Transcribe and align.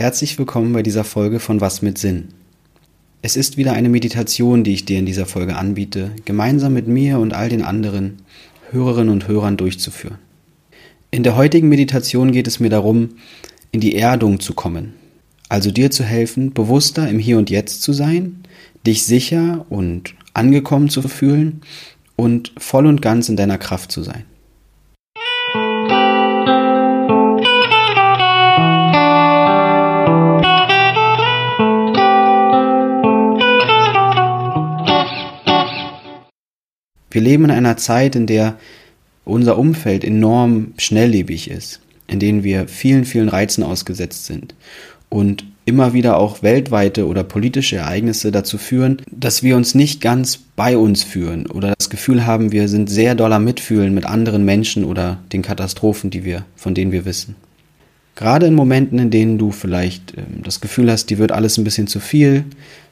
Herzlich 0.00 0.38
willkommen 0.38 0.72
bei 0.72 0.82
dieser 0.82 1.04
Folge 1.04 1.40
von 1.40 1.60
Was 1.60 1.82
mit 1.82 1.98
Sinn. 1.98 2.28
Es 3.20 3.36
ist 3.36 3.58
wieder 3.58 3.74
eine 3.74 3.90
Meditation, 3.90 4.64
die 4.64 4.72
ich 4.72 4.86
dir 4.86 4.98
in 4.98 5.04
dieser 5.04 5.26
Folge 5.26 5.56
anbiete, 5.56 6.12
gemeinsam 6.24 6.72
mit 6.72 6.88
mir 6.88 7.18
und 7.18 7.34
all 7.34 7.50
den 7.50 7.60
anderen 7.60 8.22
Hörerinnen 8.70 9.12
und 9.12 9.28
Hörern 9.28 9.58
durchzuführen. 9.58 10.16
In 11.10 11.22
der 11.22 11.36
heutigen 11.36 11.68
Meditation 11.68 12.32
geht 12.32 12.46
es 12.46 12.60
mir 12.60 12.70
darum, 12.70 13.10
in 13.72 13.80
die 13.80 13.94
Erdung 13.94 14.40
zu 14.40 14.54
kommen, 14.54 14.94
also 15.50 15.70
dir 15.70 15.90
zu 15.90 16.02
helfen, 16.02 16.54
bewusster 16.54 17.06
im 17.06 17.18
Hier 17.18 17.36
und 17.36 17.50
Jetzt 17.50 17.82
zu 17.82 17.92
sein, 17.92 18.36
dich 18.86 19.04
sicher 19.04 19.66
und 19.68 20.14
angekommen 20.32 20.88
zu 20.88 21.02
fühlen 21.02 21.60
und 22.16 22.54
voll 22.56 22.86
und 22.86 23.02
ganz 23.02 23.28
in 23.28 23.36
deiner 23.36 23.58
Kraft 23.58 23.92
zu 23.92 24.02
sein. 24.02 24.24
Wir 37.10 37.20
leben 37.20 37.44
in 37.44 37.50
einer 37.50 37.76
Zeit, 37.76 38.14
in 38.16 38.26
der 38.26 38.56
unser 39.24 39.58
Umfeld 39.58 40.04
enorm 40.04 40.72
schnelllebig 40.78 41.50
ist, 41.50 41.80
in 42.06 42.18
denen 42.18 42.42
wir 42.44 42.68
vielen, 42.68 43.04
vielen 43.04 43.28
Reizen 43.28 43.62
ausgesetzt 43.62 44.26
sind 44.26 44.54
und 45.08 45.44
immer 45.66 45.92
wieder 45.92 46.16
auch 46.16 46.42
weltweite 46.42 47.06
oder 47.06 47.22
politische 47.22 47.76
Ereignisse 47.76 48.32
dazu 48.32 48.58
führen, 48.58 49.02
dass 49.10 49.42
wir 49.42 49.56
uns 49.56 49.74
nicht 49.74 50.00
ganz 50.00 50.38
bei 50.56 50.76
uns 50.76 51.04
fühlen 51.04 51.46
oder 51.46 51.74
das 51.78 51.90
Gefühl 51.90 52.26
haben, 52.26 52.50
wir 52.50 52.68
sind 52.68 52.90
sehr 52.90 53.14
doller 53.14 53.38
mitfühlen 53.38 53.94
mit 53.94 54.06
anderen 54.06 54.44
Menschen 54.44 54.84
oder 54.84 55.18
den 55.32 55.42
Katastrophen, 55.42 56.10
die 56.10 56.24
wir, 56.24 56.44
von 56.56 56.74
denen 56.74 56.92
wir 56.92 57.04
wissen. 57.04 57.36
Gerade 58.16 58.46
in 58.46 58.54
Momenten, 58.54 58.98
in 58.98 59.10
denen 59.10 59.38
du 59.38 59.52
vielleicht 59.52 60.14
äh, 60.14 60.22
das 60.42 60.60
Gefühl 60.60 60.90
hast, 60.90 61.06
die 61.06 61.18
wird 61.18 61.32
alles 61.32 61.56
ein 61.56 61.64
bisschen 61.64 61.86
zu 61.86 62.00
viel, 62.00 62.44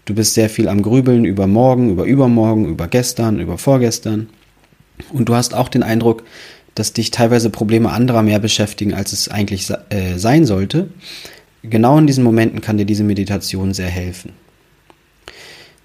du 0.09 0.15
bist 0.15 0.35
sehr 0.35 0.49
viel 0.49 0.69
am 0.69 0.83
Grübeln 0.83 1.25
über 1.25 1.47
morgen, 1.47 1.91
über 1.91 2.05
übermorgen, 2.05 2.67
über 2.67 2.89
gestern, 2.89 3.41
über 3.41 3.59
vorgestern 3.59 4.29
und 5.13 5.29
du 5.29 5.35
hast 5.35 5.55
auch 5.55 5.69
den 5.69 5.83
Eindruck, 5.83 6.25
dass 6.75 6.93
dich 6.93 7.11
teilweise 7.11 7.51
Probleme 7.51 7.91
anderer 7.91 8.23
mehr 8.23 8.39
beschäftigen, 8.39 8.95
als 8.95 9.13
es 9.13 9.29
eigentlich 9.29 9.69
äh, 9.91 10.17
sein 10.17 10.47
sollte. 10.47 10.89
Genau 11.63 11.99
in 11.99 12.07
diesen 12.07 12.25
Momenten 12.25 12.61
kann 12.61 12.79
dir 12.79 12.87
diese 12.87 13.05
Meditation 13.05 13.75
sehr 13.75 13.89
helfen. 13.89 14.33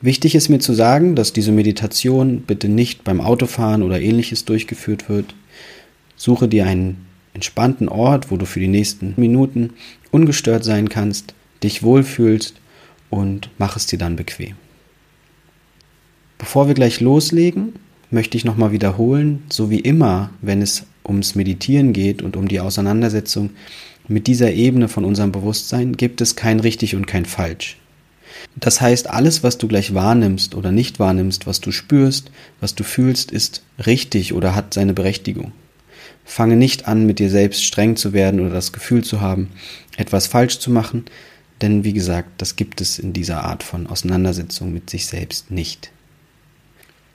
Wichtig 0.02 0.36
ist 0.36 0.50
mir 0.50 0.60
zu 0.60 0.74
sagen, 0.74 1.16
dass 1.16 1.34
diese 1.34 1.52
Meditation 1.52 2.42
bitte 2.42 2.70
nicht 2.70 3.04
beim 3.04 3.20
Autofahren 3.20 3.84
oder 3.84 4.00
ähnliches 4.00 4.46
durchgeführt 4.46 5.10
wird. 5.10 5.34
Suche 6.16 6.48
dir 6.48 6.66
einen 6.66 7.06
entspannten 7.34 7.90
Ort, 7.90 8.30
wo 8.30 8.38
du 8.38 8.46
für 8.46 8.60
die 8.60 8.68
nächsten 8.68 9.14
Minuten 9.18 9.72
ungestört 10.12 10.64
sein 10.64 10.90
kannst, 10.90 11.34
dich 11.64 11.84
wohlfühlst 11.84 12.56
und 13.14 13.52
mach 13.59 13.75
es 13.75 13.86
dir 13.86 14.00
dann 14.00 14.16
bequem. 14.16 14.56
Bevor 16.39 16.67
wir 16.67 16.73
gleich 16.73 17.00
loslegen, 17.00 17.73
möchte 18.09 18.38
ich 18.38 18.44
nochmal 18.44 18.72
wiederholen, 18.72 19.44
so 19.50 19.69
wie 19.69 19.80
immer, 19.80 20.31
wenn 20.42 20.64
es 20.64 20.86
ums 21.06 21.36
Meditieren 21.36 21.94
geht 21.94 22.23
und 22.23 22.36
um 22.36 22.47
die 22.47 22.59
Auseinandersetzung 22.59 23.52
mit 24.08 24.25
dieser 24.25 24.52
Ebene 24.52 24.88
von 24.88 25.06
unserem 25.06 25.31
Bewusstsein, 25.31 25.95
gibt 25.95 26.22
es 26.22 26.36
kein 26.36 26.59
richtig 26.59 26.95
und 26.95 27.06
kein 27.06 27.25
falsch. 27.25 27.78
Das 28.56 28.81
heißt, 28.81 29.09
alles, 29.09 29.44
was 29.44 29.59
du 29.59 29.67
gleich 29.67 29.94
wahrnimmst 29.94 30.56
oder 30.56 30.72
nicht 30.72 31.00
wahrnimmst, 31.00 31.45
was 31.45 31.61
du 31.61 31.72
spürst, 31.72 32.31
was 32.59 32.73
du 32.73 32.84
fühlst, 32.84 33.31
ist 33.31 33.64
richtig 33.86 34.34
oder 34.34 34.56
hat 34.56 34.73
seine 34.73 34.94
Berechtigung. 34.94 35.52
Fange 36.25 36.56
nicht 36.56 36.88
an, 36.88 37.06
mit 37.06 37.19
dir 37.19 37.30
selbst 37.30 37.64
streng 37.64 37.95
zu 37.95 38.11
werden 38.11 38.39
oder 38.39 38.50
das 38.50 38.73
Gefühl 38.73 39.03
zu 39.03 39.22
haben, 39.22 39.50
etwas 39.97 40.25
falsch 40.25 40.58
zu 40.58 40.72
machen, 40.72 41.06
denn 41.62 41.84
wie 41.84 41.94
gesagt, 41.94 42.42
das 42.42 42.56
gibt 42.56 42.82
es 42.82 43.00
in 43.00 43.14
dieser 43.14 43.44
Art 43.44 43.64
von 43.64 43.88
Auseinandersetzung 43.88 44.73
mit 44.73 44.90
sich 44.90 45.08
selbst 45.08 45.52
nicht. 45.52 45.92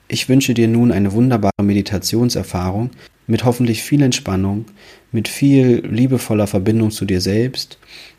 Ich 0.07 0.27
wünsche 0.27 0.53
dir 0.53 0.67
nun 0.67 0.91
eine 0.91 1.11
wunderbare 1.11 1.63
Meditationserfahrung 1.63 2.89
mit 3.27 3.45
hoffentlich 3.45 3.83
viel 3.83 4.01
Entspannung, 4.01 4.65
mit 5.11 5.27
viel 5.27 5.85
liebevoller 5.85 6.47
Verbindung 6.47 6.89
zu 6.89 7.05
dir 7.05 7.21
selbst 7.21 7.77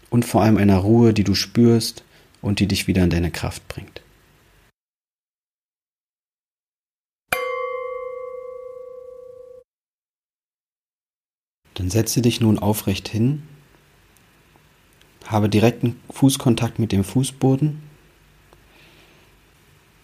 und 0.08 0.24
vor 0.24 0.42
allem 0.42 0.56
einer 0.56 0.78
Ruhe, 0.78 1.12
die 1.12 1.24
du 1.24 1.34
spürst 1.34 2.04
und 2.42 2.60
die 2.60 2.68
dich 2.68 2.86
wieder 2.86 3.02
in 3.02 3.10
deine 3.10 3.32
Kraft 3.32 3.66
bringt. 3.66 4.02
Dann 11.74 11.90
setze 11.90 12.22
dich 12.22 12.40
nun 12.40 12.58
aufrecht 12.58 13.08
hin, 13.08 13.42
habe 15.30 15.48
direkten 15.48 16.00
Fußkontakt 16.10 16.78
mit 16.78 16.92
dem 16.92 17.04
Fußboden 17.04 17.80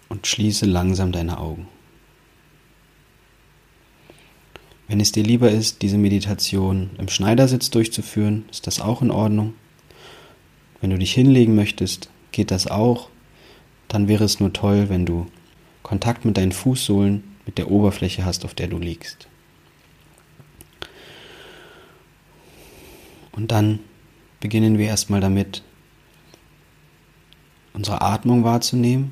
und 0.08 0.26
schließe 0.26 0.66
langsam 0.66 1.10
deine 1.10 1.38
Augen. 1.38 1.68
Wenn 4.86 5.00
es 5.00 5.10
dir 5.10 5.24
lieber 5.24 5.50
ist, 5.50 5.82
diese 5.82 5.98
Meditation 5.98 6.90
im 6.98 7.08
Schneidersitz 7.08 7.70
durchzuführen, 7.70 8.44
ist 8.52 8.68
das 8.68 8.80
auch 8.80 9.02
in 9.02 9.10
Ordnung. 9.10 9.54
Wenn 10.80 10.90
du 10.90 10.98
dich 10.98 11.12
hinlegen 11.12 11.56
möchtest, 11.56 12.08
geht 12.30 12.52
das 12.52 12.68
auch. 12.68 13.08
Dann 13.88 14.06
wäre 14.06 14.22
es 14.22 14.38
nur 14.38 14.52
toll, 14.52 14.88
wenn 14.88 15.06
du 15.06 15.26
Kontakt 15.82 16.24
mit 16.24 16.36
deinen 16.36 16.52
Fußsohlen, 16.52 17.24
mit 17.46 17.58
der 17.58 17.70
Oberfläche 17.70 18.24
hast, 18.24 18.44
auf 18.44 18.54
der 18.54 18.68
du 18.68 18.78
liegst. 18.78 19.26
Und 23.32 23.50
dann 23.50 23.80
beginnen 24.46 24.78
wir 24.78 24.86
erstmal 24.86 25.20
damit, 25.20 25.64
unsere 27.72 28.00
Atmung 28.00 28.44
wahrzunehmen. 28.44 29.10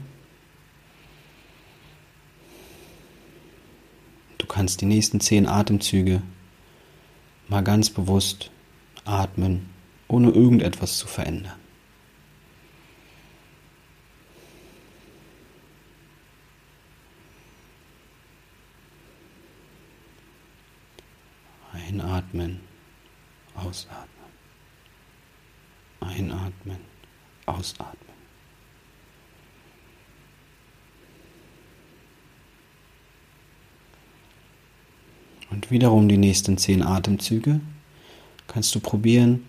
Du 4.38 4.46
kannst 4.46 4.80
die 4.80 4.86
nächsten 4.86 5.18
zehn 5.18 5.48
Atemzüge 5.48 6.22
mal 7.48 7.64
ganz 7.64 7.90
bewusst 7.90 8.52
atmen, 9.04 9.70
ohne 10.06 10.30
irgendetwas 10.30 10.98
zu 10.98 11.08
verändern. 11.08 11.58
Einatmen, 21.72 22.60
ausatmen. 23.56 24.13
Einatmen, 26.04 26.78
ausatmen. 27.46 28.14
Und 35.50 35.70
wiederum 35.70 36.08
die 36.08 36.16
nächsten 36.16 36.58
zehn 36.58 36.82
Atemzüge 36.82 37.60
kannst 38.48 38.74
du 38.74 38.80
probieren, 38.80 39.44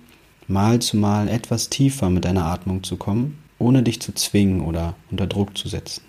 mal 0.48 0.80
zu 0.80 0.98
mal 0.98 1.28
etwas 1.28 1.70
tiefer 1.70 2.10
mit 2.10 2.26
deiner 2.26 2.46
Atmung 2.46 2.84
zu 2.84 2.98
kommen, 2.98 3.40
ohne 3.58 3.82
dich 3.82 4.02
zu 4.02 4.14
zwingen 4.14 4.62
oder 4.62 4.96
unter 5.10 5.26
Druck 5.26 5.58
zu 5.58 5.68
setzen. 5.68 6.04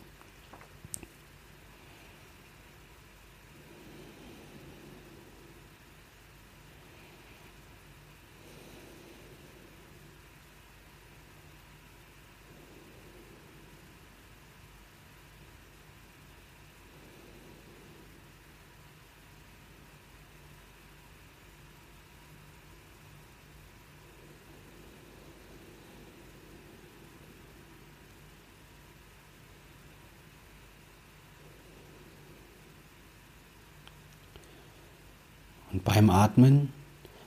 Und 35.77 35.84
beim 35.84 36.09
Atmen 36.09 36.73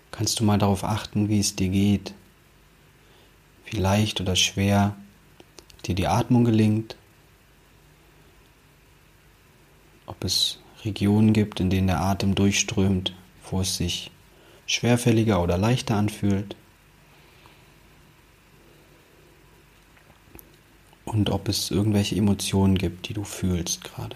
kannst 0.10 0.40
du 0.40 0.44
mal 0.44 0.57
darauf 0.57 0.84
achten, 0.84 1.30
wie 1.30 1.40
es 1.40 1.56
dir 1.56 1.69
geht, 1.69 2.16
wie 3.68 3.78
leicht 3.78 4.22
oder 4.22 4.36
schwer 4.36 4.96
dir 5.86 5.94
die 5.94 6.07
Atmung 6.07 6.46
gelingt, 6.46 6.96
ob 10.07 10.24
es 10.24 10.57
Regionen 10.84 11.31
gibt, 11.31 11.60
in 11.60 11.69
denen 11.69 11.86
der 11.86 12.01
Atem 12.01 12.34
durchströmt, 12.34 13.13
wo 13.51 13.62
es 13.62 13.78
sich 13.78 14.10
schwerfälliger 14.66 15.44
oder 15.44 15.60
leichter 15.60 15.95
anfühlt. 15.95 16.56
Und 21.06 21.30
ob 21.30 21.50
es 21.50 21.69
irgendwelche 21.69 22.16
Emotionen 22.16 22.80
gibt, 22.80 23.10
die 23.10 23.13
du 23.13 23.24
fühlst 23.24 23.84
gerade. 23.84 24.16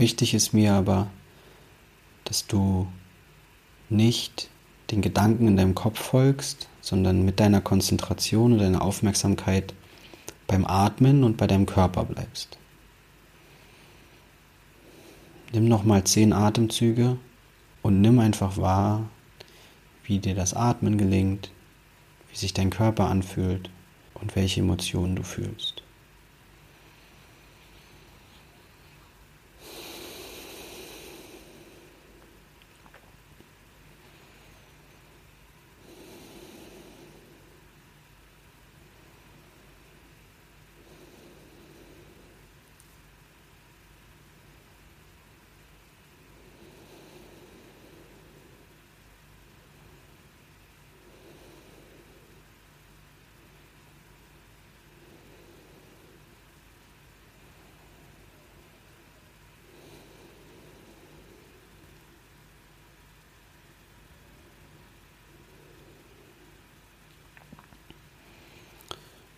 Wichtig 0.00 0.32
ist 0.32 0.54
mir 0.54 0.72
aber, 0.72 1.08
dass 2.24 2.46
du 2.46 2.86
nicht 3.90 4.48
den 4.90 5.02
Gedanken 5.02 5.46
in 5.46 5.58
deinem 5.58 5.74
Kopf 5.74 6.00
folgst, 6.00 6.70
sondern 6.80 7.22
mit 7.22 7.38
deiner 7.38 7.60
Konzentration 7.60 8.54
und 8.54 8.60
deiner 8.60 8.80
Aufmerksamkeit 8.80 9.74
beim 10.46 10.64
Atmen 10.64 11.22
und 11.22 11.36
bei 11.36 11.46
deinem 11.46 11.66
Körper 11.66 12.06
bleibst. 12.06 12.56
Nimm 15.52 15.68
nochmal 15.68 16.02
zehn 16.04 16.32
Atemzüge 16.32 17.18
und 17.82 18.00
nimm 18.00 18.20
einfach 18.20 18.56
wahr, 18.56 19.06
wie 20.04 20.18
dir 20.18 20.34
das 20.34 20.54
Atmen 20.54 20.96
gelingt, 20.96 21.50
wie 22.30 22.38
sich 22.38 22.54
dein 22.54 22.70
Körper 22.70 23.10
anfühlt 23.10 23.68
und 24.14 24.34
welche 24.34 24.62
Emotionen 24.62 25.16
du 25.16 25.24
fühlst. 25.24 25.79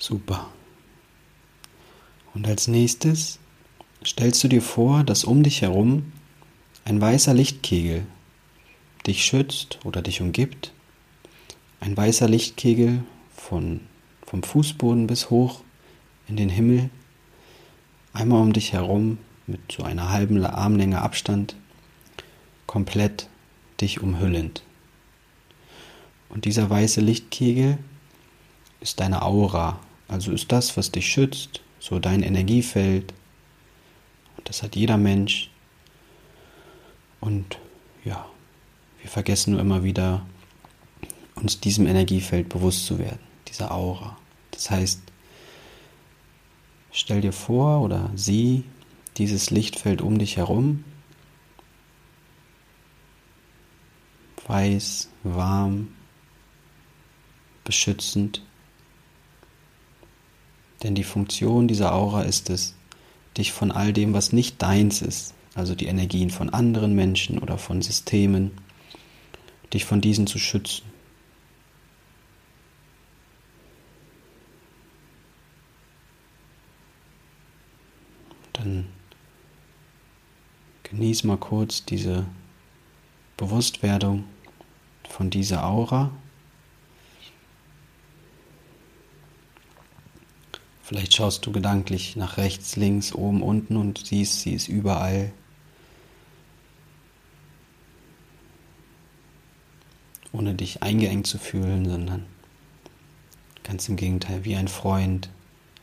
Super. 0.02 0.50
Und 2.34 2.44
als 2.48 2.66
nächstes 2.66 3.38
stellst 4.04 4.42
du 4.42 4.48
dir 4.48 4.60
vor, 4.60 5.04
dass 5.04 5.22
um 5.22 5.44
dich 5.44 5.62
herum 5.62 6.10
ein 6.84 7.00
weißer 7.00 7.32
Lichtkegel 7.32 8.04
dich 9.06 9.24
schützt 9.24 9.78
oder 9.84 10.02
dich 10.02 10.20
umgibt. 10.20 10.72
Ein 11.78 11.96
weißer 11.96 12.28
Lichtkegel 12.28 13.04
von, 13.32 13.78
vom 14.26 14.42
Fußboden 14.42 15.06
bis 15.06 15.30
hoch 15.30 15.60
in 16.26 16.36
den 16.36 16.48
Himmel, 16.48 16.90
einmal 18.12 18.42
um 18.42 18.52
dich 18.52 18.72
herum 18.72 19.18
mit 19.46 19.60
so 19.70 19.84
einer 19.84 20.10
halben 20.10 20.44
Armlänge 20.44 21.00
Abstand, 21.00 21.54
komplett 22.66 23.28
dich 23.80 24.02
umhüllend. 24.02 24.64
Und 26.28 26.44
dieser 26.44 26.68
weiße 26.68 27.00
Lichtkegel 27.00 27.78
ist 28.80 28.98
deine 28.98 29.22
Aura, 29.22 29.78
also 30.12 30.30
ist 30.30 30.52
das, 30.52 30.76
was 30.76 30.92
dich 30.92 31.08
schützt, 31.08 31.62
so 31.80 31.98
dein 31.98 32.22
Energiefeld. 32.22 33.14
Und 34.36 34.46
das 34.46 34.62
hat 34.62 34.76
jeder 34.76 34.98
Mensch. 34.98 35.50
Und 37.18 37.58
ja, 38.04 38.26
wir 39.00 39.08
vergessen 39.08 39.52
nur 39.52 39.60
immer 39.60 39.84
wieder, 39.84 40.26
uns 41.34 41.60
diesem 41.60 41.86
Energiefeld 41.86 42.50
bewusst 42.50 42.84
zu 42.84 42.98
werden, 42.98 43.20
dieser 43.48 43.72
Aura. 43.72 44.18
Das 44.50 44.70
heißt, 44.70 45.00
stell 46.90 47.22
dir 47.22 47.32
vor 47.32 47.80
oder 47.80 48.10
sieh 48.14 48.64
dieses 49.16 49.50
Lichtfeld 49.50 50.02
um 50.02 50.18
dich 50.18 50.36
herum. 50.36 50.84
Weiß, 54.46 55.08
warm, 55.22 55.88
beschützend. 57.64 58.42
Denn 60.82 60.94
die 60.94 61.04
Funktion 61.04 61.68
dieser 61.68 61.94
Aura 61.94 62.22
ist 62.22 62.50
es, 62.50 62.74
dich 63.36 63.52
von 63.52 63.70
all 63.70 63.92
dem, 63.92 64.12
was 64.14 64.32
nicht 64.32 64.60
deins 64.60 65.00
ist, 65.00 65.34
also 65.54 65.74
die 65.74 65.86
Energien 65.86 66.30
von 66.30 66.50
anderen 66.50 66.94
Menschen 66.94 67.38
oder 67.38 67.56
von 67.56 67.82
Systemen, 67.82 68.50
dich 69.72 69.84
von 69.84 70.00
diesen 70.00 70.26
zu 70.26 70.38
schützen. 70.38 70.84
Dann 78.52 78.86
genieß 80.82 81.24
mal 81.24 81.38
kurz 81.38 81.84
diese 81.84 82.26
Bewusstwerdung 83.36 84.24
von 85.08 85.30
dieser 85.30 85.64
Aura 85.64 86.10
Vielleicht 90.92 91.14
schaust 91.14 91.46
du 91.46 91.52
gedanklich 91.52 92.16
nach 92.16 92.36
rechts, 92.36 92.76
links, 92.76 93.14
oben, 93.14 93.42
unten 93.42 93.78
und 93.78 94.06
siehst, 94.06 94.42
sie 94.42 94.52
ist 94.52 94.68
überall. 94.68 95.32
Ohne 100.32 100.52
dich 100.52 100.82
eingeengt 100.82 101.26
zu 101.26 101.38
fühlen, 101.38 101.88
sondern 101.88 102.26
ganz 103.62 103.88
im 103.88 103.96
Gegenteil, 103.96 104.44
wie 104.44 104.54
ein 104.54 104.68
Freund, 104.68 105.30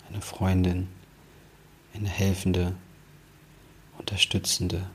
eine 0.10 0.22
Freundin, 0.22 0.90
eine 1.96 2.08
helfende, 2.08 2.76
unterstützende 3.98 4.86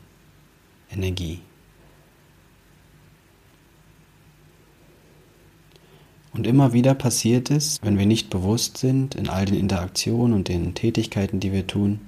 Energie. 0.92 1.40
Und 6.34 6.48
immer 6.48 6.72
wieder 6.72 6.94
passiert 6.94 7.50
es, 7.50 7.78
wenn 7.82 7.96
wir 7.96 8.06
nicht 8.06 8.28
bewusst 8.28 8.76
sind 8.76 9.14
in 9.14 9.28
all 9.28 9.44
den 9.44 9.54
Interaktionen 9.54 10.34
und 10.34 10.48
den 10.48 10.74
Tätigkeiten, 10.74 11.38
die 11.38 11.52
wir 11.52 11.66
tun, 11.66 12.00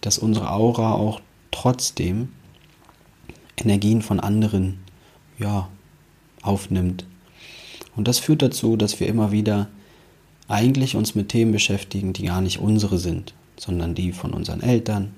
dass 0.00 0.18
unsere 0.18 0.50
Aura 0.50 0.94
auch 0.94 1.20
trotzdem 1.50 2.30
Energien 3.56 4.00
von 4.00 4.20
anderen 4.20 4.80
ja, 5.38 5.68
aufnimmt. 6.42 7.04
Und 7.94 8.08
das 8.08 8.18
führt 8.18 8.42
dazu, 8.42 8.76
dass 8.76 8.98
wir 8.98 9.06
immer 9.06 9.32
wieder 9.32 9.68
eigentlich 10.48 10.96
uns 10.96 11.14
mit 11.14 11.28
Themen 11.28 11.52
beschäftigen, 11.52 12.12
die 12.14 12.24
gar 12.24 12.40
nicht 12.40 12.58
unsere 12.58 12.98
sind, 12.98 13.34
sondern 13.56 13.94
die 13.94 14.12
von 14.12 14.32
unseren 14.32 14.62
Eltern, 14.62 15.12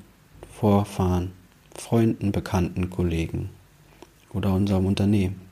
Vorfahren, 0.52 1.32
Freunden, 1.74 2.32
Bekannten, 2.32 2.90
Kollegen 2.90 3.50
oder 4.32 4.52
unserem 4.52 4.86
Unternehmen. 4.86 5.45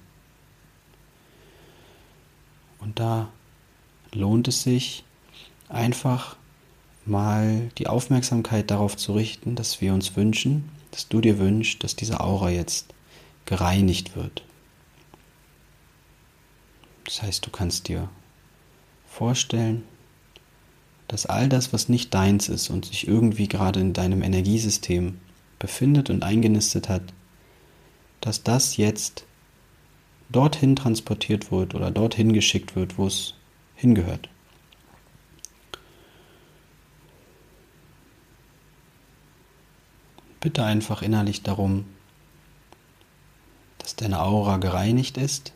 Und 2.85 3.01
da 3.01 3.31
lohnt 4.13 4.47
es 4.47 4.63
sich 4.63 5.05
einfach 5.69 6.37
mal 7.07 7.71
die 7.79 7.87
Aufmerksamkeit 7.87 8.71
darauf 8.71 8.97
zu 8.97 9.15
richten, 9.15 9.57
dass 9.57 9.81
wir 9.81 9.95
uns 9.95 10.17
wünschen, 10.17 10.69
dass 10.91 11.09
du 11.09 11.21
dir 11.21 11.39
wünschst, 11.39 11.83
dass 11.83 11.97
diese 11.97 12.21
Aura 12.21 12.51
jetzt 12.51 12.95
gereinigt 13.47 14.17
wird. 14.17 14.45
Das 17.05 17.23
heißt, 17.23 17.45
du 17.45 17.51
kannst 17.51 17.89
dir 17.89 18.09
vorstellen, 19.07 19.85
dass 21.09 21.27
all 21.27 21.49
das, 21.49 21.73
was 21.73 21.89
nicht 21.89 22.13
deins 22.15 22.49
ist 22.49 22.71
und 22.71 22.87
sich 22.87 23.09
irgendwie 23.09 23.49
gerade 23.49 23.81
in 23.81 23.93
deinem 23.93 24.23
Energiesystem 24.23 25.19
befindet 25.59 26.11
und 26.11 26.23
eingenistet 26.23 26.89
hat, 26.89 27.03
dass 28.21 28.43
das 28.43 28.77
jetzt 28.77 29.25
dorthin 30.29 30.77
transportiert 30.77 31.51
wird 31.51 31.75
oder 31.75 31.91
dorthin 31.91 32.33
geschickt 32.33 32.77
wird, 32.77 32.99
wo 32.99 33.07
es 33.07 33.35
hingehört. 33.75 34.29
Bitte 40.41 40.65
einfach 40.65 41.03
innerlich 41.03 41.43
darum, 41.43 41.87
dass 43.79 43.97
deine 43.97 44.21
Aura 44.21 44.59
gereinigt 44.59 45.17
ist. 45.17 45.53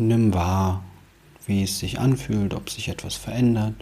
Und 0.00 0.08
nimm 0.08 0.32
wahr, 0.34 0.82
wie 1.46 1.62
es 1.62 1.78
sich 1.78 1.98
anfühlt, 1.98 2.54
ob 2.54 2.70
sich 2.70 2.88
etwas 2.88 3.16
verändert. 3.16 3.74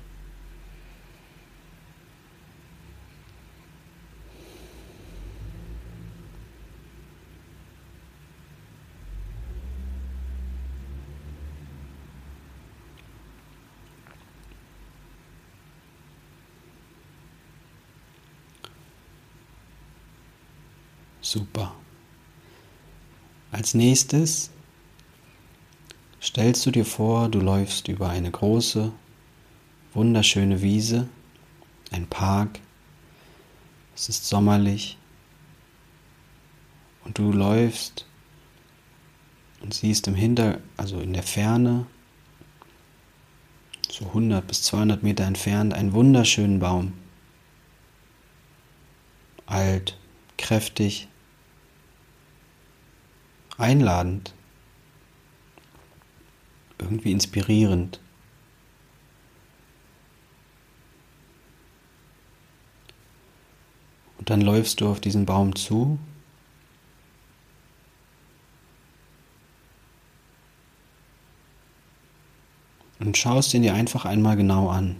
Super. 21.20 21.74
Als 23.52 23.74
nächstes 23.74 24.50
stellst 26.28 26.66
du 26.66 26.70
dir 26.70 26.84
vor, 26.84 27.30
du 27.30 27.40
läufst 27.40 27.88
über 27.88 28.10
eine 28.10 28.30
große, 28.30 28.92
wunderschöne 29.94 30.60
Wiese, 30.60 31.08
ein 31.90 32.06
Park. 32.06 32.60
Es 33.96 34.10
ist 34.10 34.26
sommerlich 34.26 34.98
und 37.06 37.16
du 37.16 37.32
läufst 37.32 38.04
und 39.62 39.72
siehst 39.72 40.06
im 40.06 40.14
Hinter, 40.14 40.58
also 40.76 41.00
in 41.00 41.14
der 41.14 41.22
Ferne, 41.22 41.86
so 43.90 44.04
100 44.04 44.46
bis 44.46 44.62
200 44.64 45.02
Meter 45.02 45.24
entfernt, 45.24 45.72
einen 45.72 45.94
wunderschönen 45.94 46.58
Baum. 46.58 46.92
Alt, 49.46 49.96
kräftig, 50.36 51.08
einladend, 53.56 54.34
irgendwie 56.78 57.12
inspirierend. 57.12 58.00
Und 64.18 64.30
dann 64.30 64.40
läufst 64.40 64.80
du 64.80 64.88
auf 64.88 65.00
diesen 65.00 65.26
Baum 65.26 65.54
zu 65.54 65.98
und 73.00 73.16
schaust 73.16 73.54
ihn 73.54 73.62
dir 73.62 73.74
einfach 73.74 74.04
einmal 74.04 74.36
genau 74.36 74.68
an. 74.68 74.96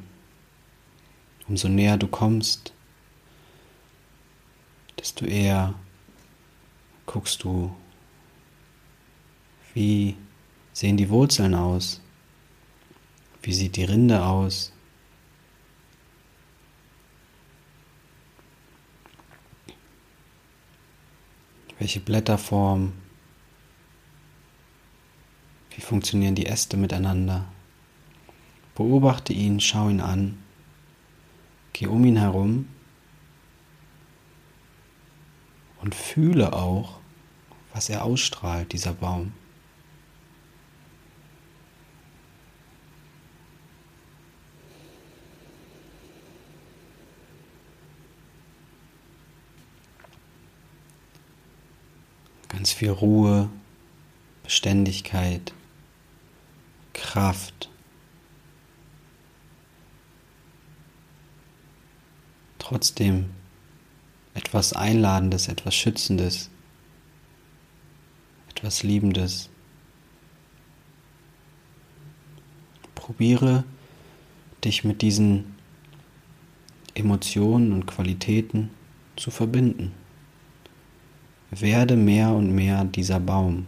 Umso 1.49 1.69
näher 1.69 1.97
du 1.97 2.07
kommst, 2.07 2.73
desto 4.99 5.25
eher 5.25 5.75
guckst 7.07 7.43
du, 7.43 7.75
wie 9.75 10.17
sehen 10.79 10.97
die 10.97 11.11
Wurzeln 11.11 11.57
aus, 11.57 12.01
wie 13.43 13.53
sieht 13.53 13.75
die 13.75 13.83
Rinde 13.83 14.25
aus. 14.25 14.73
Welche 21.81 21.99
Blätterform? 21.99 22.93
Wie 25.75 25.81
funktionieren 25.81 26.37
die 26.37 26.47
Äste 26.47 26.77
miteinander? 26.77 27.47
Beobachte 28.77 29.33
ihn, 29.33 29.59
schau 29.59 29.89
ihn 29.89 30.01
an, 30.01 30.39
geh 31.73 31.89
um 31.89 32.05
ihn 32.05 32.19
herum 32.19 32.69
und 35.83 35.97
fühle 35.97 36.53
auch, 36.53 37.01
was 37.73 37.89
er 37.89 38.05
ausstrahlt, 38.05 38.73
dieser 38.73 38.93
Baum. 38.93 39.33
Ganz 52.59 52.73
viel 52.73 52.91
Ruhe, 52.91 53.49
Beständigkeit, 54.43 55.55
Kraft. 56.93 57.71
Trotzdem 62.59 63.27
etwas 64.35 64.73
Einladendes, 64.73 65.47
etwas 65.47 65.77
Schützendes, 65.77 66.51
etwas 68.51 68.83
Liebendes. 68.83 69.51
Probiere 72.97 73.63
dich 74.65 74.83
mit 74.83 75.03
diesen 75.03 75.55
Emotionen 76.95 77.71
und 77.71 77.87
Qualitäten 77.87 78.71
zu 79.15 79.31
verbinden. 79.31 79.93
Werde 81.51 81.97
mehr 81.97 82.31
und 82.31 82.55
mehr 82.55 82.85
dieser 82.85 83.21
Baum. 83.21 83.67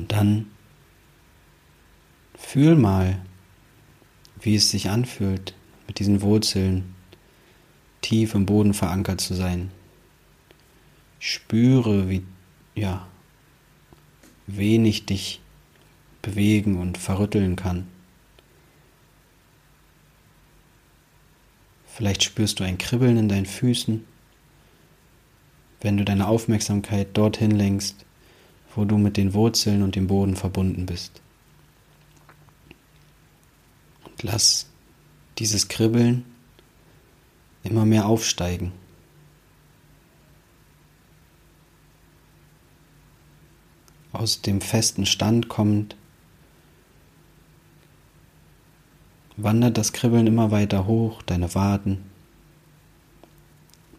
Und 0.00 0.12
dann 0.12 0.46
fühl 2.34 2.74
mal, 2.74 3.20
wie 4.40 4.54
es 4.54 4.70
sich 4.70 4.88
anfühlt, 4.88 5.54
mit 5.86 5.98
diesen 5.98 6.22
Wurzeln 6.22 6.94
tief 8.00 8.34
im 8.34 8.46
Boden 8.46 8.72
verankert 8.72 9.20
zu 9.20 9.34
sein. 9.34 9.70
Spüre, 11.18 12.08
wie 12.08 12.24
ja, 12.74 13.06
wenig 14.46 15.04
dich 15.04 15.42
bewegen 16.22 16.80
und 16.80 16.96
verrütteln 16.96 17.56
kann. 17.56 17.86
Vielleicht 21.84 22.22
spürst 22.22 22.58
du 22.58 22.64
ein 22.64 22.78
Kribbeln 22.78 23.18
in 23.18 23.28
deinen 23.28 23.44
Füßen, 23.44 24.02
wenn 25.82 25.98
du 25.98 26.06
deine 26.06 26.26
Aufmerksamkeit 26.26 27.08
dorthin 27.12 27.50
lenkst, 27.50 28.06
wo 28.74 28.84
du 28.84 28.98
mit 28.98 29.16
den 29.16 29.34
Wurzeln 29.34 29.82
und 29.82 29.96
dem 29.96 30.06
Boden 30.06 30.36
verbunden 30.36 30.86
bist. 30.86 31.20
Und 34.04 34.22
lass 34.22 34.66
dieses 35.38 35.68
Kribbeln 35.68 36.24
immer 37.62 37.84
mehr 37.84 38.06
aufsteigen. 38.06 38.72
Aus 44.12 44.42
dem 44.42 44.60
festen 44.60 45.06
Stand 45.06 45.48
kommt, 45.48 45.96
wandert 49.36 49.78
das 49.78 49.92
Kribbeln 49.92 50.26
immer 50.26 50.50
weiter 50.50 50.86
hoch, 50.86 51.22
deine 51.22 51.54
Waden, 51.54 52.10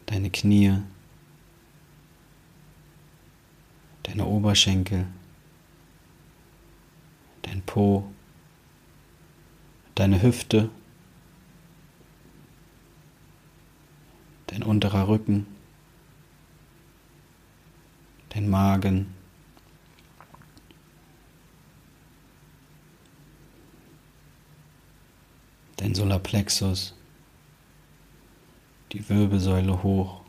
deine 0.05 0.29
Knie, 0.29 0.77
deine 4.03 4.25
Oberschenkel, 4.25 5.07
dein 7.43 7.61
Po, 7.61 8.11
deine 9.95 10.21
Hüfte, 10.21 10.69
dein 14.47 14.63
unterer 14.63 15.07
Rücken, 15.07 15.45
dein 18.29 18.49
Magen, 18.49 19.13
dein 25.77 25.95
Solarplexus, 25.95 26.95
die 28.91 29.07
Wirbelsäule 29.07 29.83
hoch 29.83 30.21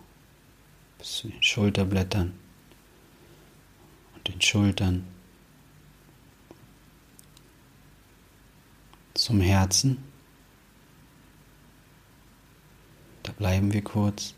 bis 0.98 1.16
zu 1.16 1.28
den 1.28 1.42
Schulterblättern 1.42 2.41
den 4.32 4.40
Schultern 4.40 5.04
zum 9.14 9.40
Herzen. 9.40 10.02
Da 13.22 13.32
bleiben 13.32 13.72
wir 13.72 13.82
kurz. 13.82 14.34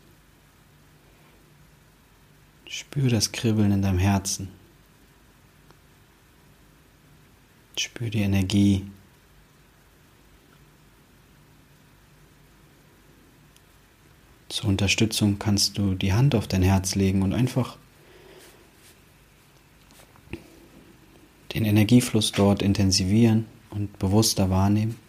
Spür 2.67 3.09
das 3.09 3.31
Kribbeln 3.31 3.71
in 3.71 3.81
deinem 3.81 3.99
Herzen. 3.99 4.49
Spür 7.77 8.09
die 8.09 8.21
Energie. 8.21 8.85
Zur 14.49 14.69
Unterstützung 14.69 15.39
kannst 15.39 15.77
du 15.77 15.95
die 15.95 16.13
Hand 16.13 16.35
auf 16.35 16.47
dein 16.47 16.63
Herz 16.63 16.95
legen 16.95 17.21
und 17.21 17.33
einfach 17.33 17.77
den 21.55 21.63
Energiefluss 21.63 22.33
dort 22.33 22.61
intensivieren 22.61 23.45
und 23.69 23.97
bewusster 23.97 24.49
wahrnehmen. 24.49 24.99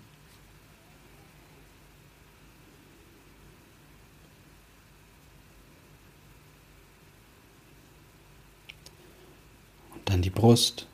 Und 9.93 10.09
dann 10.09 10.23
die 10.23 10.31
Brust, 10.31 10.87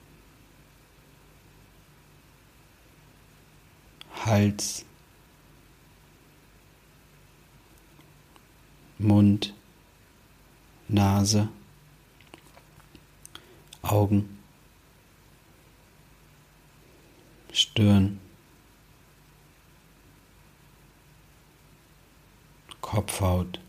Hals, 4.25 4.87
Mund, 8.99 9.53
Nase, 10.89 11.51
Augen. 13.83 14.42
Stirn, 17.53 18.19
Kopfhaut. 22.81 23.61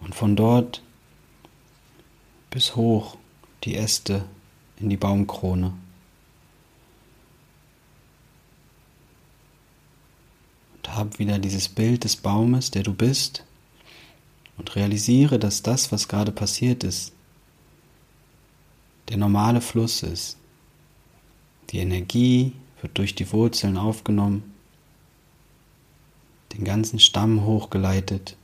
Und 0.00 0.14
von 0.16 0.34
dort 0.34 0.82
bis 2.50 2.74
hoch 2.74 3.16
die 3.64 3.76
Äste 3.76 4.24
in 4.78 4.90
die 4.90 4.96
Baumkrone. 4.96 5.72
Und 10.76 10.96
hab 10.96 11.20
wieder 11.20 11.38
dieses 11.38 11.68
Bild 11.68 12.02
des 12.02 12.16
Baumes, 12.16 12.72
der 12.72 12.82
du 12.82 12.92
bist, 12.92 13.44
und 14.58 14.74
realisiere, 14.74 15.38
dass 15.38 15.62
das, 15.62 15.92
was 15.92 16.08
gerade 16.08 16.32
passiert 16.32 16.84
ist, 16.84 17.12
der 19.08 19.16
normale 19.16 19.60
Fluss 19.60 20.02
ist. 20.02 20.36
Die 21.70 21.78
Energie 21.78 22.52
wird 22.80 22.98
durch 22.98 23.14
die 23.14 23.30
Wurzeln 23.32 23.76
aufgenommen, 23.76 24.54
den 26.52 26.64
ganzen 26.64 26.98
Stamm 26.98 27.44
hochgeleitet, 27.44 28.36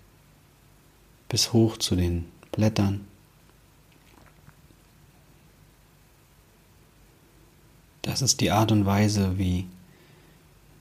bis 1.28 1.52
hoch 1.52 1.76
zu 1.76 1.94
den 1.94 2.24
Blättern. 2.52 3.06
Das 8.02 8.22
ist 8.22 8.40
die 8.40 8.50
Art 8.50 8.72
und 8.72 8.86
Weise, 8.86 9.36
wie 9.36 9.66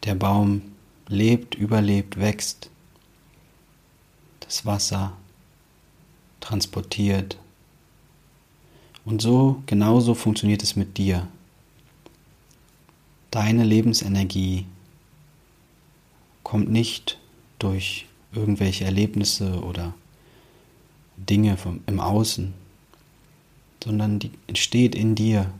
der 0.06 0.16
Baum 0.16 0.62
lebt, 1.08 1.56
überlebt, 1.56 2.18
wächst, 2.18 2.70
das 4.40 4.66
Wasser 4.66 5.12
transportiert. 6.40 7.38
Und 9.08 9.22
so, 9.22 9.64
genauso 9.68 10.16
funktioniert 10.16 10.62
es 10.64 10.76
mit 10.76 10.98
dir. 10.98 11.30
Deine 13.32 13.64
Lebensenergie 13.64 14.66
kommt 16.44 16.70
nicht 16.70 17.18
durch 17.58 18.06
irgendwelche 18.34 18.84
Erlebnisse 18.84 19.62
oder 19.64 19.94
Dinge 21.16 21.56
vom, 21.56 21.80
im 21.88 22.02
Außen, 22.02 22.54
sondern 23.82 24.20
die 24.20 24.32
entsteht 24.48 24.94
in 24.94 25.16
dir. 25.16 25.54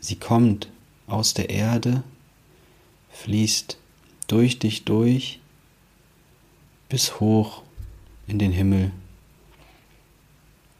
Sie 0.00 0.16
kommt 0.16 0.72
aus 1.06 1.34
der 1.34 1.50
Erde, 1.50 2.02
fließt 3.10 3.78
durch 4.26 4.58
dich 4.58 4.84
durch 4.84 5.38
bis 6.88 7.20
hoch 7.20 7.62
in 8.26 8.40
den 8.40 8.50
Himmel. 8.50 8.90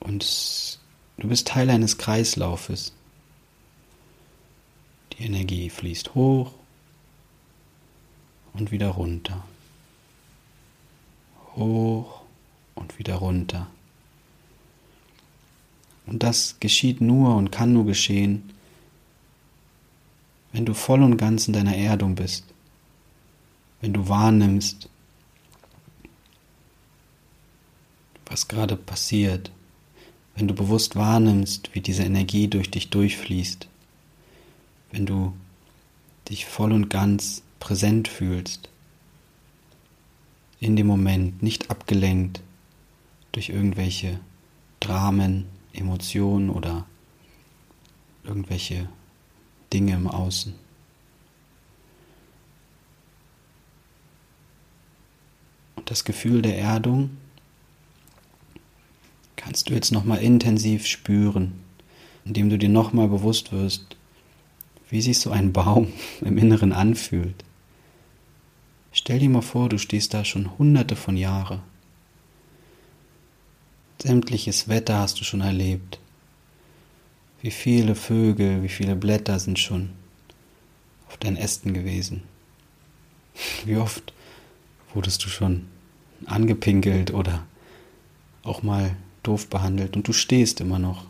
Und 0.00 0.69
du 1.20 1.28
bist 1.28 1.46
Teil 1.46 1.70
eines 1.70 1.98
Kreislaufes. 1.98 2.92
Die 5.12 5.24
Energie 5.24 5.70
fließt 5.70 6.14
hoch 6.14 6.52
und 8.54 8.72
wieder 8.72 8.88
runter. 8.88 9.44
Hoch 11.56 12.22
und 12.74 12.98
wieder 12.98 13.16
runter. 13.16 13.66
Und 16.06 16.22
das 16.22 16.56
geschieht 16.58 17.00
nur 17.00 17.36
und 17.36 17.52
kann 17.52 17.72
nur 17.72 17.86
geschehen, 17.86 18.50
wenn 20.52 20.64
du 20.64 20.74
voll 20.74 21.02
und 21.02 21.16
ganz 21.16 21.46
in 21.46 21.52
deiner 21.52 21.76
Erdung 21.76 22.16
bist, 22.16 22.44
wenn 23.80 23.92
du 23.92 24.08
wahrnimmst, 24.08 24.88
was 28.26 28.48
gerade 28.48 28.76
passiert, 28.76 29.52
wenn 30.36 30.48
du 30.48 30.54
bewusst 30.54 30.96
wahrnimmst, 30.96 31.74
wie 31.74 31.80
diese 31.80 32.02
Energie 32.02 32.48
durch 32.48 32.70
dich 32.70 32.90
durchfließt, 32.90 33.68
wenn 34.92 35.06
du 35.06 35.32
dich 36.28 36.46
voll 36.46 36.72
und 36.72 36.88
ganz 36.88 37.42
präsent 37.58 38.08
fühlst, 38.08 38.68
in 40.60 40.76
dem 40.76 40.86
Moment, 40.86 41.42
nicht 41.42 41.70
abgelenkt 41.70 42.42
durch 43.32 43.48
irgendwelche 43.48 44.20
Dramen, 44.78 45.46
Emotionen 45.72 46.50
oder 46.50 46.86
irgendwelche 48.24 48.88
Dinge 49.72 49.94
im 49.94 50.06
Außen. 50.06 50.54
Und 55.76 55.90
das 55.90 56.04
Gefühl 56.04 56.42
der 56.42 56.58
Erdung 56.58 57.16
kannst 59.40 59.70
du 59.70 59.74
jetzt 59.74 59.90
nochmal 59.90 60.18
intensiv 60.18 60.86
spüren, 60.86 61.52
indem 62.26 62.50
du 62.50 62.58
dir 62.58 62.68
nochmal 62.68 63.08
bewusst 63.08 63.52
wirst, 63.52 63.96
wie 64.90 65.00
sich 65.00 65.18
so 65.18 65.30
ein 65.30 65.52
Baum 65.52 65.92
im 66.20 66.36
Inneren 66.36 66.72
anfühlt. 66.72 67.42
Stell 68.92 69.18
dir 69.18 69.30
mal 69.30 69.40
vor, 69.40 69.70
du 69.70 69.78
stehst 69.78 70.12
da 70.12 70.26
schon 70.26 70.58
hunderte 70.58 70.94
von 70.94 71.16
Jahren. 71.16 71.60
Sämtliches 74.02 74.68
Wetter 74.68 74.98
hast 74.98 75.20
du 75.20 75.24
schon 75.24 75.40
erlebt. 75.40 75.98
Wie 77.40 77.50
viele 77.50 77.94
Vögel, 77.94 78.62
wie 78.62 78.68
viele 78.68 78.94
Blätter 78.94 79.38
sind 79.38 79.58
schon 79.58 79.90
auf 81.08 81.16
deinen 81.16 81.36
Ästen 81.36 81.72
gewesen. 81.72 82.22
Wie 83.64 83.76
oft 83.76 84.12
wurdest 84.92 85.24
du 85.24 85.28
schon 85.28 85.66
angepinkelt 86.26 87.12
oder 87.12 87.46
auch 88.42 88.62
mal 88.62 88.96
doof 89.22 89.48
behandelt 89.48 89.96
und 89.96 90.06
du 90.08 90.12
stehst 90.12 90.60
immer 90.60 90.78
noch. 90.78 91.06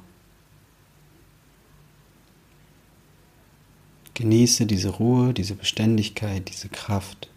Genieße 4.14 4.66
diese 4.66 4.90
Ruhe, 4.90 5.33
diese 5.33 5.55
Beständigkeit, 5.55 6.49
diese 6.49 6.68
Kraft. 6.68 7.31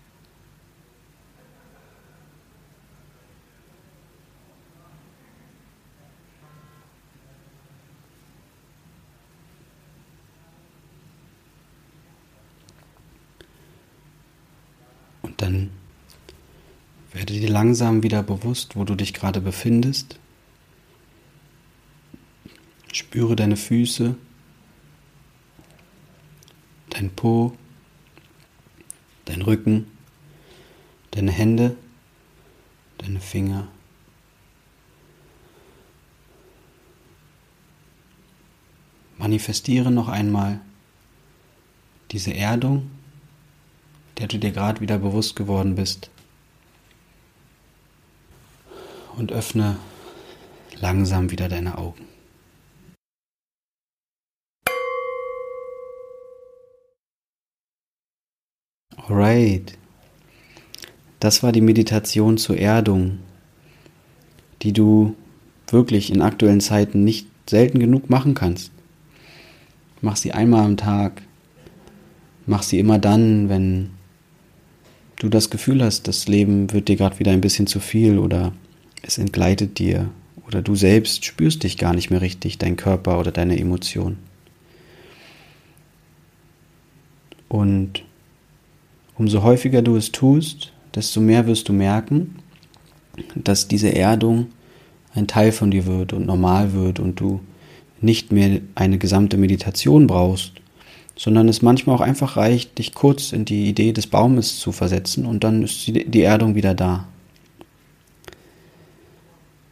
Und 15.22 15.42
dann 15.42 15.72
werde 17.14 17.34
dir 17.34 17.50
langsam 17.50 18.04
wieder 18.04 18.24
bewusst, 18.24 18.76
wo 18.76 18.84
du 18.84 18.96
dich 18.96 19.14
gerade 19.14 19.40
befindest. 19.40 20.20
Spüre 22.94 23.36
deine 23.36 23.58
Füße, 23.58 24.16
dein 26.92 27.10
Po, 27.10 27.58
dein 29.26 29.42
Rücken, 29.42 29.88
deine 31.10 31.32
Hände, 31.32 31.76
deine 33.00 33.20
Finger. 33.20 33.68
Manifestiere 39.18 39.90
noch 39.90 40.08
einmal 40.08 40.62
diese 42.12 42.36
Erdung, 42.36 42.92
der 44.20 44.28
du 44.28 44.38
dir 44.38 44.52
gerade 44.52 44.82
wieder 44.82 45.00
bewusst 45.00 45.36
geworden 45.36 45.74
bist. 45.74 46.12
Und 49.18 49.32
öffne 49.32 49.78
langsam 50.80 51.32
wieder 51.32 51.50
deine 51.50 51.80
Augen. 51.80 52.13
Alright. 58.98 59.78
Das 61.20 61.44
war 61.44 61.52
die 61.52 61.62
Meditation 61.62 62.38
zur 62.38 62.58
Erdung, 62.58 63.20
die 64.62 64.74
du 64.74 65.16
wirklich 65.68 66.12
in 66.12 66.22
aktuellen 66.22 66.62
Zeiten 66.62 67.04
nicht 67.04 67.28
selten 67.50 67.80
genug 67.80 68.10
machen 68.10 68.34
kannst. 68.34 68.72
Mach 70.02 70.16
sie 70.16 70.34
einmal 70.34 70.66
am 70.66 70.78
Tag. 70.78 71.22
Mach 72.46 72.62
sie 72.62 72.80
immer 72.80 73.00
dann, 73.00 73.48
wenn 73.48 73.92
du 75.18 75.30
das 75.30 75.50
Gefühl 75.50 75.82
hast, 75.82 76.08
das 76.08 76.28
Leben 76.28 76.74
wird 76.74 76.90
dir 76.90 76.98
gerade 76.98 77.20
wieder 77.20 77.32
ein 77.32 77.42
bisschen 77.42 77.68
zu 77.68 77.80
viel 77.80 78.20
oder 78.20 78.52
es 79.02 79.18
entgleitet 79.18 79.80
dir 79.80 80.10
oder 80.46 80.62
du 80.62 80.76
selbst 80.76 81.24
spürst 81.24 81.64
dich 81.64 81.78
gar 81.78 81.94
nicht 81.94 82.10
mehr 82.10 82.22
richtig, 82.22 82.58
dein 82.58 82.76
Körper 82.76 83.20
oder 83.20 83.32
deine 83.32 83.58
Emotionen. 83.58 84.18
Und 87.48 88.04
Umso 89.18 89.44
häufiger 89.44 89.82
du 89.82 89.96
es 89.96 90.12
tust, 90.12 90.72
desto 90.96 91.22
mehr 91.22 91.48
wirst 91.48 91.70
du 91.70 91.74
merken, 91.74 92.36
dass 93.36 93.68
diese 93.68 93.94
Erdung 93.96 94.48
ein 95.14 95.28
Teil 95.28 95.52
von 95.52 95.72
dir 95.72 95.86
wird 95.86 96.14
und 96.14 96.26
normal 96.26 96.74
wird 96.74 97.00
und 97.00 97.20
du 97.20 97.42
nicht 98.02 98.32
mehr 98.32 98.60
eine 98.76 98.98
gesamte 98.98 99.38
Meditation 99.38 100.08
brauchst, 100.08 100.54
sondern 101.16 101.48
es 101.48 101.62
manchmal 101.62 101.96
auch 101.96 102.02
einfach 102.02 102.38
reicht, 102.38 102.78
dich 102.80 102.94
kurz 102.94 103.32
in 103.32 103.46
die 103.46 103.70
Idee 103.70 103.94
des 103.94 104.08
Baumes 104.08 104.60
zu 104.60 104.72
versetzen 104.72 105.26
und 105.26 105.44
dann 105.44 105.64
ist 105.64 105.88
die 105.88 106.22
Erdung 106.22 106.56
wieder 106.56 106.74
da. 106.74 107.08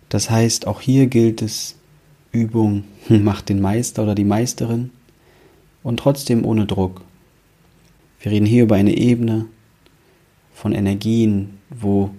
Das 0.09 0.29
heißt, 0.29 0.67
auch 0.67 0.81
hier 0.81 1.07
gilt 1.07 1.41
es, 1.41 1.75
Übung 2.31 2.83
macht 3.09 3.49
den 3.49 3.59
Meister 3.59 4.03
oder 4.03 4.15
die 4.15 4.23
Meisterin 4.23 4.91
und 5.83 5.97
trotzdem 5.97 6.45
ohne 6.45 6.65
Druck. 6.65 7.01
Wir 8.21 8.31
reden 8.31 8.45
hier 8.45 8.63
über 8.63 8.75
eine 8.75 8.95
Ebene 8.95 9.47
von 10.53 10.73
Energien, 10.73 11.57
wo 11.69 12.11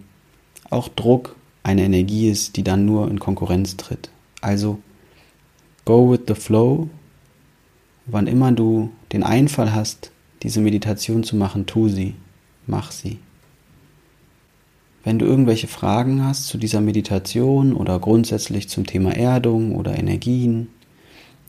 auch 0.69 0.89
Druck 0.89 1.37
eine 1.63 1.85
Energie 1.85 2.29
ist, 2.29 2.57
die 2.57 2.65
dann 2.65 2.85
nur 2.85 3.09
in 3.09 3.21
Konkurrenz 3.21 3.77
tritt. 3.77 4.11
Also 4.41 4.81
go 5.85 6.11
with 6.11 6.23
the 6.27 6.35
flow. 6.35 6.89
Wann 8.07 8.27
immer 8.27 8.51
du 8.51 8.91
den 9.13 9.23
Einfall 9.23 9.73
hast, 9.73 10.11
diese 10.43 10.61
Meditation 10.61 11.23
zu 11.23 11.37
machen, 11.37 11.67
tu 11.67 11.89
sie, 11.89 12.15
mach 12.67 12.91
sie. 12.91 13.19
Wenn 15.05 15.21
du 15.21 15.27
irgendwelche 15.27 15.69
Fragen 15.69 16.25
hast 16.25 16.49
zu 16.49 16.59
dieser 16.59 16.81
Meditation 16.81 17.75
oder 17.75 18.01
grundsätzlich 18.01 18.69
zum 18.69 18.87
Thema 18.87 19.17
Erdung 19.17 19.77
oder 19.77 19.97
Energien, 19.97 20.69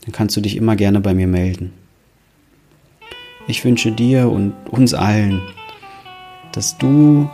dann 0.02 0.12
kannst 0.12 0.36
du 0.36 0.40
dich 0.40 0.56
immer 0.56 0.76
gerne 0.76 1.00
bei 1.00 1.14
mir 1.14 1.26
melden. 1.26 1.72
Ich 3.46 3.64
wünsche 3.64 3.92
dir 3.92 4.30
und 4.30 4.54
uns 4.70 4.94
allen, 4.94 5.42
dass 6.52 6.78
du 6.78 7.28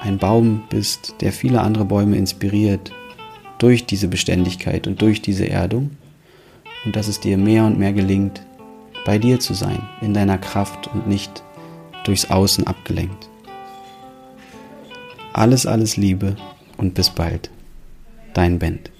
ein 0.00 0.18
Baum 0.18 0.62
bist, 0.68 1.14
der 1.20 1.32
viele 1.32 1.60
andere 1.62 1.86
Bäume 1.86 2.16
inspiriert 2.16 2.92
durch 3.58 3.86
diese 3.86 4.08
Beständigkeit 4.08 4.86
und 4.86 5.00
durch 5.00 5.22
diese 5.22 5.48
Erdung 5.48 5.90
und 6.84 6.94
dass 6.94 7.08
es 7.08 7.20
dir 7.20 7.38
mehr 7.38 7.64
und 7.64 7.78
mehr 7.78 7.92
gelingt, 7.92 8.42
bei 9.04 9.18
dir 9.18 9.40
zu 9.40 9.54
sein, 9.54 9.80
in 10.02 10.12
deiner 10.12 10.36
Kraft 10.36 10.88
und 10.88 11.08
nicht 11.08 11.42
durchs 12.04 12.30
Außen 12.30 12.66
abgelenkt. 12.66 13.28
Alles, 15.32 15.66
alles 15.66 15.96
Liebe 15.96 16.36
und 16.76 16.94
bis 16.94 17.08
bald. 17.10 17.50
Dein 18.34 18.58
Band. 18.58 18.90